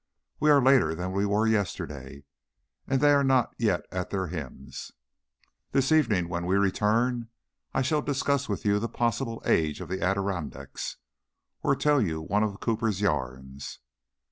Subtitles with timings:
[0.39, 2.23] We are later than we were yesterday,
[2.87, 4.93] and they are not at their hymns.
[5.73, 7.29] This evening when we return
[7.71, 10.97] I shall discuss with you the possible age of the Adirondacks,
[11.61, 13.77] or tell you one of Cooper's yarns."